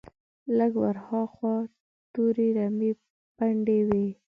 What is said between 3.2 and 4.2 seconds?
پنډې وې.